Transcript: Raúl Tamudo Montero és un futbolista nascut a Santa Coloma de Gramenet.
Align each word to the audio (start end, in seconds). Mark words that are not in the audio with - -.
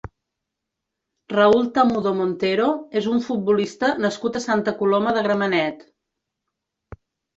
Raúl 1.33 1.67
Tamudo 1.75 2.13
Montero 2.21 2.71
és 3.01 3.09
un 3.13 3.21
futbolista 3.27 3.91
nascut 4.07 4.41
a 4.41 4.45
Santa 4.49 4.75
Coloma 4.81 5.15
de 5.19 5.27
Gramenet. 5.29 5.89